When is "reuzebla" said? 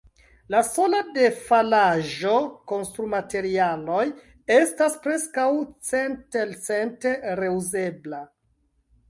7.43-8.25